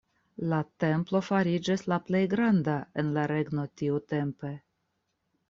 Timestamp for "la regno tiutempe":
3.19-4.55